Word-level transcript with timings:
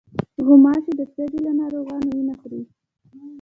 غوماشې 0.45 0.91
د 0.99 1.01
سږي 1.13 1.39
له 1.45 1.51
ناروغانو 1.61 2.07
وینه 2.15 2.33
خوري. 2.39 2.61